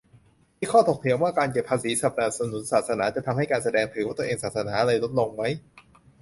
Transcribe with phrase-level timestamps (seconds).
[0.59, 5.43] มีข้อถกเถียงว่า การเก็บภาษีสนับสนุนศาสนา จะทำให้การแสดงตัวว่าตัวเองศาสนาอะไรลดลงไหม